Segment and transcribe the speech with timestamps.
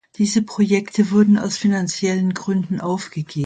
[0.15, 3.39] Diese Projekte wurden aus finanziellen Gründen aufgegeben.